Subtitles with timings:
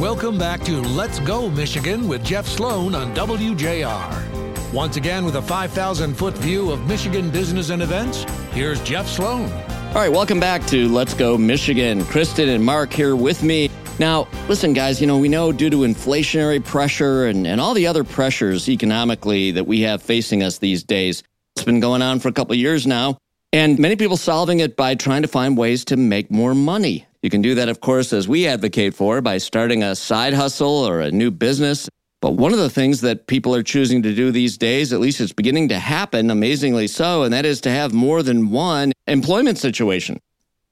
[0.00, 4.72] Welcome back to Let's Go Michigan with Jeff Sloan on WJR.
[4.72, 9.52] Once again, with a 5,000 foot view of Michigan business and events, here's Jeff Sloan.
[9.52, 12.02] All right, welcome back to Let's Go Michigan.
[12.06, 13.68] Kristen and Mark here with me.
[13.98, 17.86] Now, listen, guys, you know, we know due to inflationary pressure and, and all the
[17.86, 21.22] other pressures economically that we have facing us these days,
[21.56, 23.18] it's been going on for a couple years now.
[23.52, 27.04] And many people solving it by trying to find ways to make more money.
[27.22, 30.68] You can do that, of course, as we advocate for, by starting a side hustle
[30.70, 31.88] or a new business.
[32.22, 35.20] But one of the things that people are choosing to do these days, at least
[35.20, 39.58] it's beginning to happen, amazingly so, and that is to have more than one employment
[39.58, 40.18] situation.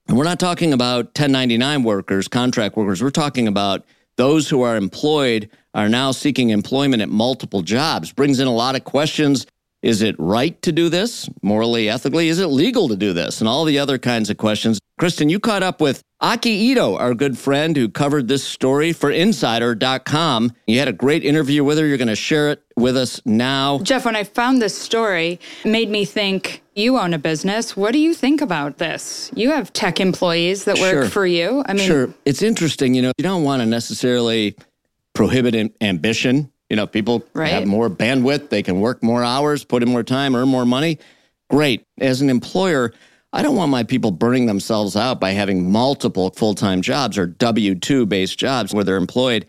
[0.09, 3.03] And we're not talking about 1099 workers, contract workers.
[3.03, 3.85] We're talking about
[4.17, 8.13] those who are employed are now seeking employment at multiple jobs.
[8.13, 9.47] Brings in a lot of questions
[9.83, 11.29] is it right to do this?
[11.43, 12.29] Morally, ethically?
[12.29, 13.41] Is it legal to do this?
[13.41, 14.81] And all the other kinds of questions.
[14.99, 19.11] Kristen, you caught up with Aki Ito, our good friend who covered this story for
[19.13, 20.53] Insider.com.
[20.67, 21.87] You had a great interview with her.
[21.87, 23.79] You're going to share it with us now.
[23.79, 27.77] Jeff, when I found this story, it made me think you own a business.
[27.77, 29.31] What do you think about this?
[29.37, 31.09] You have tech employees that work Sure.
[31.09, 31.63] for you.
[31.67, 32.13] I mean, Sure.
[32.25, 32.95] It's interesting.
[32.95, 34.57] You know, you don't want to necessarily
[35.15, 36.51] prohibit ambition.
[36.71, 37.49] You know, people Right.
[37.53, 40.99] have more bandwidth, they can work more hours, put in more time, earn more money.
[41.51, 41.85] Great.
[42.01, 42.93] As an employer,
[43.33, 47.27] I don't want my people burning themselves out by having multiple full time jobs or
[47.27, 49.47] W 2 based jobs where they're employed.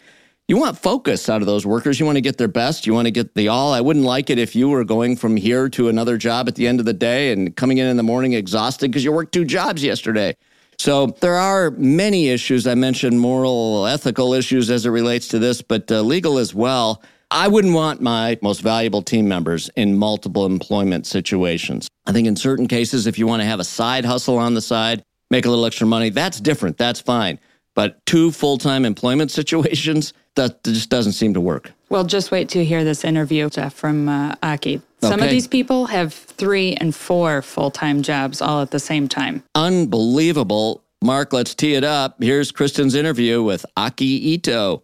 [0.47, 1.99] You want focus out of those workers.
[1.99, 2.87] You want to get their best.
[2.87, 3.71] You want to get the all.
[3.71, 6.67] I wouldn't like it if you were going from here to another job at the
[6.67, 9.45] end of the day and coming in in the morning exhausted because you worked two
[9.45, 10.35] jobs yesterday.
[10.79, 12.65] So there are many issues.
[12.65, 17.03] I mentioned moral, ethical issues as it relates to this, but uh, legal as well.
[17.31, 21.89] I wouldn't want my most valuable team members in multiple employment situations.
[22.07, 24.61] I think in certain cases, if you want to have a side hustle on the
[24.61, 26.77] side, make a little extra money, that's different.
[26.77, 27.39] That's fine.
[27.75, 31.71] But two full time employment situations, that just doesn't seem to work.
[31.89, 34.81] well, just wait to hear this interview, Jeff, from uh, Aki.
[35.01, 39.07] Some of these people have three and four full time jobs all at the same
[39.07, 39.43] time.
[39.55, 40.83] Unbelievable.
[41.01, 42.21] Mark, let's tee it up.
[42.21, 44.83] Here's Kristen's interview with Aki Ito.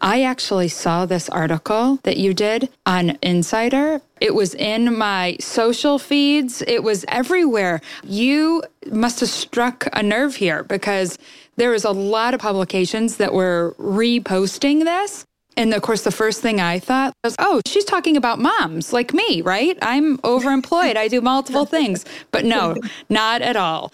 [0.00, 4.00] I actually saw this article that you did on Insider.
[4.20, 7.80] It was in my social feeds, it was everywhere.
[8.02, 11.18] You must have struck a nerve here because
[11.56, 15.24] there was a lot of publications that were reposting this.
[15.56, 19.12] And of course, the first thing I thought was, oh, she's talking about moms like
[19.12, 19.76] me, right?
[19.82, 20.96] I'm overemployed.
[20.96, 22.06] I do multiple things.
[22.30, 22.76] But no,
[23.10, 23.92] not at all.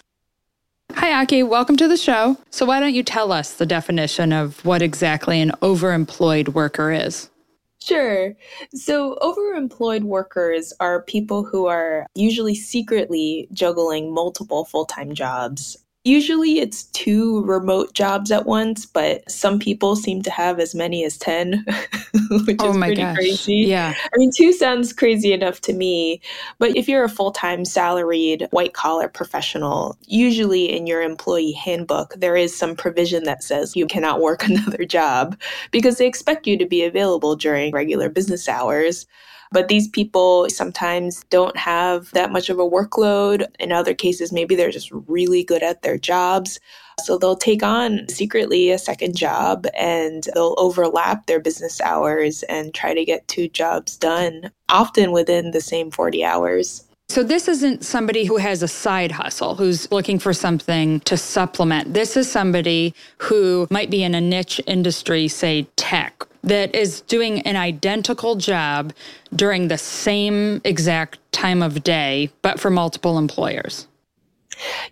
[0.97, 1.43] Hi, Aki.
[1.43, 2.37] Welcome to the show.
[2.49, 7.29] So, why don't you tell us the definition of what exactly an overemployed worker is?
[7.79, 8.33] Sure.
[8.73, 15.77] So, overemployed workers are people who are usually secretly juggling multiple full time jobs.
[16.07, 21.03] Usually it's two remote jobs at once, but some people seem to have as many
[21.03, 21.65] as 10,
[22.45, 23.15] which oh is pretty gosh.
[23.17, 23.57] crazy.
[23.57, 23.93] Yeah.
[23.93, 26.21] I mean, two sounds crazy enough to me,
[26.59, 32.13] but if you're a full time salaried white collar professional, usually in your employee handbook,
[32.15, 35.37] there is some provision that says you cannot work another job
[35.71, 39.07] because they expect you to be available during regular business hours.
[39.51, 43.47] But these people sometimes don't have that much of a workload.
[43.59, 46.59] In other cases, maybe they're just really good at their jobs.
[47.03, 52.73] So they'll take on secretly a second job and they'll overlap their business hours and
[52.73, 56.83] try to get two jobs done, often within the same 40 hours.
[57.09, 61.93] So, this isn't somebody who has a side hustle, who's looking for something to supplement.
[61.93, 67.41] This is somebody who might be in a niche industry, say tech, that is doing
[67.41, 68.93] an identical job
[69.35, 73.87] during the same exact time of day, but for multiple employers.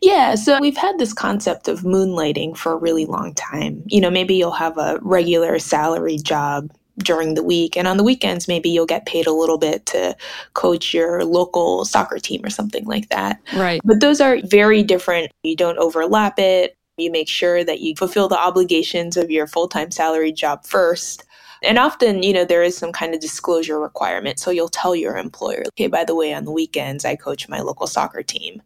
[0.01, 3.83] Yeah, so we've had this concept of moonlighting for a really long time.
[3.87, 8.03] You know, maybe you'll have a regular salary job during the week, and on the
[8.03, 10.15] weekends, maybe you'll get paid a little bit to
[10.53, 13.41] coach your local soccer team or something like that.
[13.55, 13.81] Right.
[13.83, 15.31] But those are very different.
[15.43, 16.77] You don't overlap it.
[16.97, 21.25] You make sure that you fulfill the obligations of your full time salary job first.
[21.65, 24.39] And often, you know, there is some kind of disclosure requirement.
[24.39, 27.59] So you'll tell your employer, okay, by the way, on the weekends, I coach my
[27.59, 28.61] local soccer team.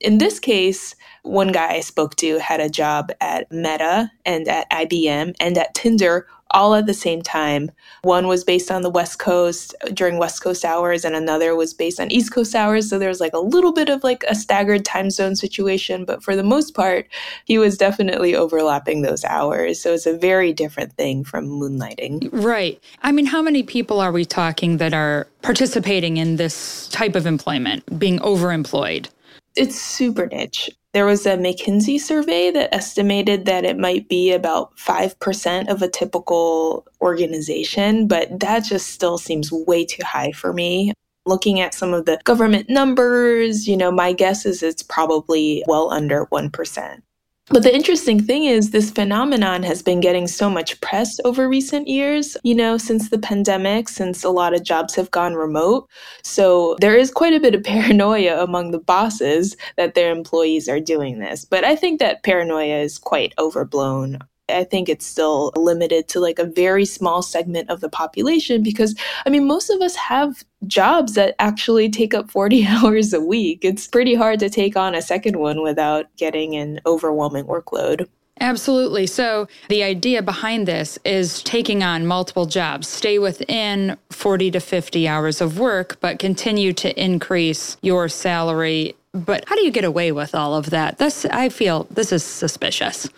[0.00, 4.70] In this case, one guy I spoke to had a job at Meta and at
[4.70, 7.70] IBM and at Tinder all at the same time.
[8.02, 11.74] One was based on the West Coast uh, during West Coast hours, and another was
[11.74, 12.88] based on East Coast hours.
[12.88, 16.22] So there was like a little bit of like a staggered time zone situation, but
[16.22, 17.08] for the most part,
[17.44, 19.80] he was definitely overlapping those hours.
[19.80, 22.28] So it's a very different thing from moonlighting.
[22.32, 22.82] Right.
[23.02, 27.26] I mean, how many people are we talking that are participating in this type of
[27.26, 29.08] employment, being overemployed?
[29.56, 30.70] It's super niche.
[30.92, 35.88] There was a McKinsey survey that estimated that it might be about 5% of a
[35.88, 40.92] typical organization, but that just still seems way too high for me.
[41.26, 45.90] Looking at some of the government numbers, you know, my guess is it's probably well
[45.90, 47.02] under 1%.
[47.50, 51.86] But the interesting thing is, this phenomenon has been getting so much press over recent
[51.86, 55.88] years, you know, since the pandemic, since a lot of jobs have gone remote.
[56.24, 60.80] So there is quite a bit of paranoia among the bosses that their employees are
[60.80, 61.44] doing this.
[61.44, 64.18] But I think that paranoia is quite overblown.
[64.48, 68.94] I think it's still limited to like a very small segment of the population because,
[69.24, 73.60] I mean, most of us have jobs that actually take up 40 hours a week.
[73.62, 78.08] It's pretty hard to take on a second one without getting an overwhelming workload.
[78.38, 79.06] Absolutely.
[79.06, 85.08] So, the idea behind this is taking on multiple jobs, stay within 40 to 50
[85.08, 88.94] hours of work, but continue to increase your salary.
[89.12, 90.98] But how do you get away with all of that?
[90.98, 93.08] This, I feel this is suspicious.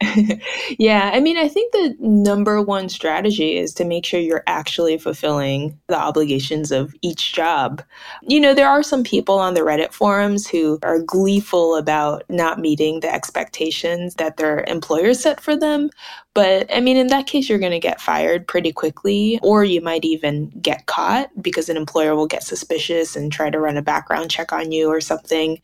[0.78, 4.96] yeah, I mean, I think the number one strategy is to make sure you're actually
[4.96, 7.82] fulfilling the obligations of each job.
[8.22, 12.60] You know, there are some people on the Reddit forums who are gleeful about not
[12.60, 15.90] meeting the expectations that their employers set for them.
[16.32, 19.80] But I mean, in that case, you're going to get fired pretty quickly, or you
[19.80, 23.82] might even get caught because an employer will get suspicious and try to run a
[23.82, 25.60] background check on you or something.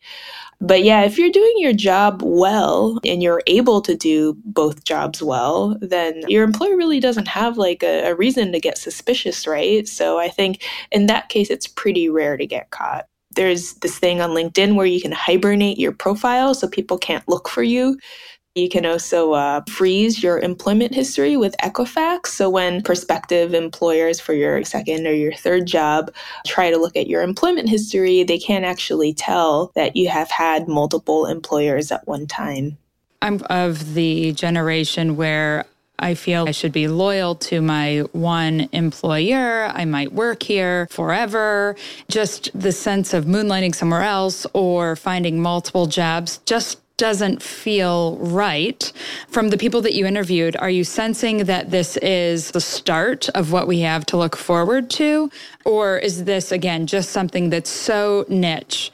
[0.61, 5.21] But yeah, if you're doing your job well and you're able to do both jobs
[5.21, 9.87] well, then your employer really doesn't have like a, a reason to get suspicious, right?
[9.87, 13.05] So I think in that case, it's pretty rare to get caught
[13.35, 17.47] there's this thing on LinkedIn where you can hibernate your profile so people can't look
[17.47, 17.97] for you.
[18.55, 22.27] You can also uh, freeze your employment history with Equifax.
[22.27, 26.09] So, when prospective employers for your second or your third job
[26.47, 30.69] try to look at your employment history, they can't actually tell that you have had
[30.69, 32.77] multiple employers at one time.
[33.21, 35.65] I'm of the generation where
[35.99, 39.65] I feel I should be loyal to my one employer.
[39.65, 41.75] I might work here forever.
[42.09, 48.91] Just the sense of moonlighting somewhere else or finding multiple jobs just doesn't feel right.
[49.27, 53.51] From the people that you interviewed, are you sensing that this is the start of
[53.51, 55.29] what we have to look forward to?
[55.65, 58.91] Or is this, again, just something that's so niche?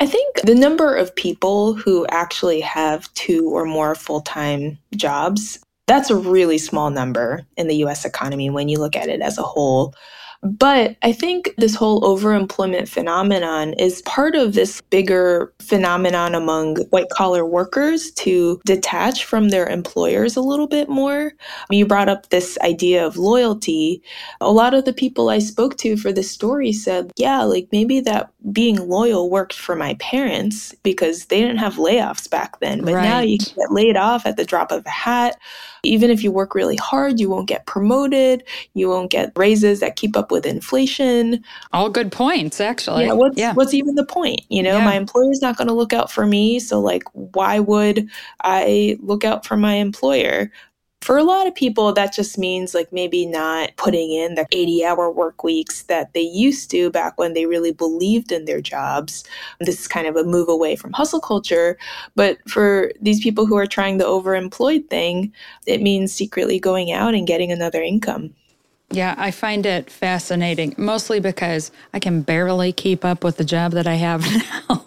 [0.00, 5.58] I think the number of people who actually have two or more full time jobs,
[5.86, 9.38] that's a really small number in the US economy when you look at it as
[9.38, 9.94] a whole.
[10.42, 17.08] But I think this whole overemployment phenomenon is part of this bigger phenomenon among white
[17.10, 21.32] collar workers to detach from their employers a little bit more.
[21.70, 24.02] You brought up this idea of loyalty.
[24.40, 28.00] A lot of the people I spoke to for this story said, yeah, like maybe
[28.00, 32.84] that being loyal worked for my parents because they didn't have layoffs back then.
[32.84, 33.04] But right.
[33.04, 35.38] now you can get laid off at the drop of a hat.
[35.82, 38.44] Even if you work really hard, you won't get promoted,
[38.74, 41.42] you won't get raises that keep up with inflation.
[41.72, 43.06] All good points, actually.
[43.06, 43.52] Yeah, what's, yeah.
[43.54, 44.42] what's even the point?
[44.48, 44.84] You know, yeah.
[44.84, 46.60] my employer's not going to look out for me.
[46.60, 48.08] So, like, why would
[48.42, 50.50] I look out for my employer?
[51.02, 54.84] For a lot of people, that just means like maybe not putting in the 80
[54.84, 59.24] hour work weeks that they used to back when they really believed in their jobs.
[59.58, 61.76] This is kind of a move away from hustle culture.
[62.14, 65.32] But for these people who are trying the overemployed thing,
[65.66, 68.32] it means secretly going out and getting another income.
[68.92, 73.72] Yeah, I find it fascinating, mostly because I can barely keep up with the job
[73.72, 74.20] that I have
[74.68, 74.84] now.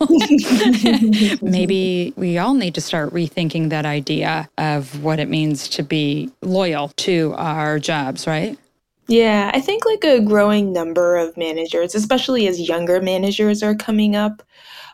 [1.41, 6.31] Maybe we all need to start rethinking that idea of what it means to be
[6.41, 8.59] loyal to our jobs, right?
[9.07, 14.15] Yeah, I think like a growing number of managers, especially as younger managers are coming
[14.15, 14.41] up,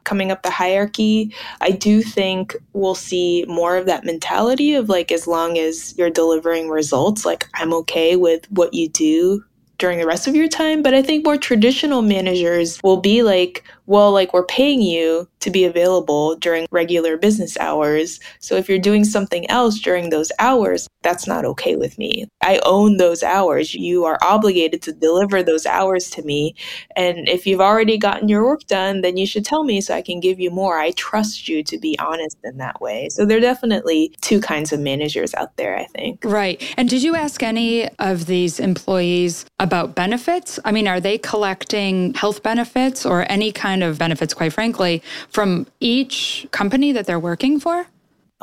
[0.03, 5.13] coming up the hierarchy, I do think we'll see more of that mentality of like,
[5.13, 9.45] as long as you're delivering results, like, I'm okay with what you do
[9.77, 10.83] during the rest of your time.
[10.83, 15.49] But I think more traditional managers will be like, well, like we're paying you to
[15.49, 18.19] be available during regular business hours.
[18.39, 22.27] So if you're doing something else during those hours, that's not okay with me.
[22.41, 23.73] I own those hours.
[23.73, 26.55] You are obligated to deliver those hours to me.
[26.95, 30.03] And if you've already gotten your work done, then you should tell me so I
[30.03, 30.79] can give you more.
[30.79, 33.09] I trust you to be honest in that way.
[33.09, 36.23] So there are definitely two kinds of managers out there, I think.
[36.23, 36.61] Right.
[36.77, 40.59] And did you ask any of these employees about benefits?
[40.63, 45.01] I mean, are they collecting health benefits or any kind kind of benefits, quite frankly,
[45.29, 47.87] from each company that they're working for?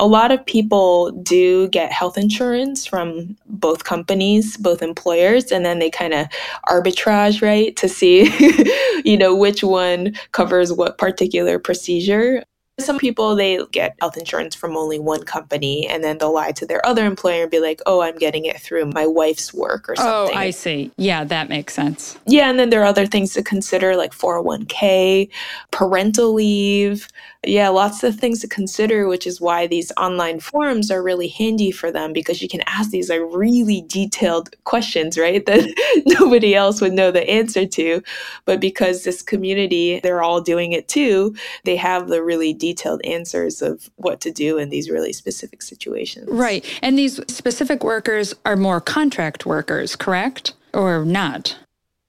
[0.00, 5.80] A lot of people do get health insurance from both companies, both employers, and then
[5.80, 6.28] they kind of
[6.68, 8.30] arbitrage, right, to see,
[9.04, 12.44] you know, which one covers what particular procedure.
[12.80, 16.66] Some people, they get health insurance from only one company and then they'll lie to
[16.66, 19.96] their other employer and be like, oh, I'm getting it through my wife's work or
[19.96, 20.38] something." Oh.
[20.38, 20.90] I see.
[20.96, 22.18] Yeah, that makes sense.
[22.26, 25.28] Yeah, and then there are other things to consider like 401k,
[25.70, 27.08] parental leave.
[27.44, 31.70] Yeah, lots of things to consider, which is why these online forums are really handy
[31.70, 35.44] for them because you can ask these like really detailed questions, right?
[35.48, 35.64] That
[36.06, 38.02] nobody else would know the answer to.
[38.44, 42.67] But because this community, they're all doing it too, they have the really detailed
[43.04, 46.28] answers of what to do in these really specific situations.
[46.30, 46.64] Right.
[46.82, 50.54] And these specific workers are more contract workers, correct?
[50.74, 51.56] Or not?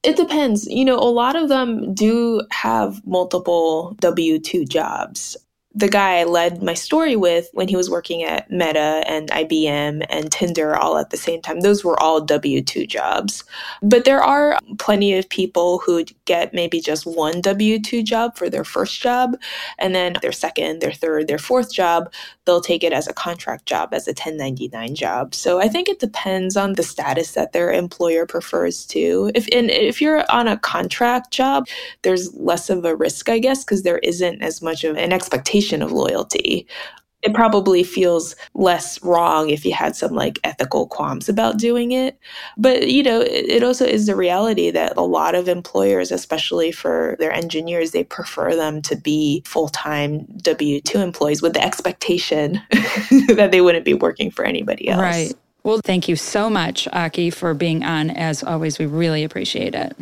[0.04, 0.66] It depends.
[0.68, 5.36] You know, a lot of them do have multiple W 2 jobs.
[5.76, 10.04] The guy I led my story with when he was working at Meta and IBM
[10.10, 13.44] and Tinder all at the same time, those were all W 2 jobs.
[13.84, 18.50] But there are plenty of people who get maybe just one W 2 job for
[18.50, 19.38] their first job.
[19.78, 22.12] And then their second, their third, their fourth job,
[22.46, 25.36] they'll take it as a contract job, as a 1099 job.
[25.36, 29.32] So I think it depends on the status that their employer prefers to.
[29.36, 31.68] If and if you're on a contract job,
[32.02, 35.14] there's less of a risk, I guess, because there isn't as much of an
[35.60, 36.68] expectation of loyalty.
[37.22, 42.18] It probably feels less wrong if you had some like ethical qualms about doing it.
[42.58, 46.72] But, you know, it, it also is the reality that a lot of employers, especially
[46.72, 51.62] for their engineers, they prefer them to be full time W 2 employees with the
[51.62, 52.62] expectation
[53.36, 55.01] that they wouldn't be working for anybody else.
[55.01, 55.34] Right.
[55.63, 58.12] Well, thank you so much, Aki, for being on.
[58.12, 59.94] As always, we really appreciate it.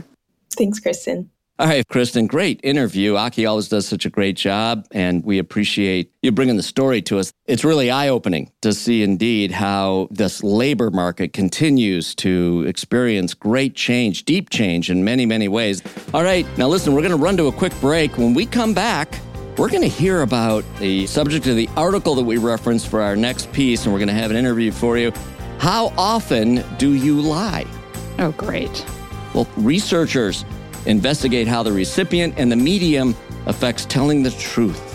[0.55, 1.31] Thanks, Kristen.
[1.59, 3.15] All right, Kristen, great interview.
[3.15, 7.17] Aki always does such a great job, and we appreciate you bringing the story to
[7.17, 7.33] us.
[7.47, 13.73] It's really eye opening to see indeed how this labor market continues to experience great
[13.73, 15.81] change, deep change in many, many ways.
[16.13, 18.19] All right, now listen, we're going to run to a quick break.
[18.19, 19.19] When we come back,
[19.57, 23.15] we're going to hear about the subject of the article that we referenced for our
[23.15, 25.11] next piece, and we're going to have an interview for you.
[25.57, 27.65] How often do you lie?
[28.19, 28.85] Oh, great.
[29.33, 30.45] Well, researchers
[30.85, 33.15] investigate how the recipient and the medium
[33.45, 34.93] affects telling the truth.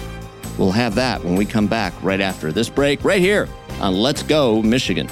[0.59, 3.49] We'll have that when we come back right after this break, right here
[3.81, 5.09] on Let's Go Michigan.